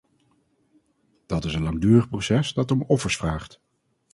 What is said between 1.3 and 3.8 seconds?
is een langdurig proces, dat om offers vraagt.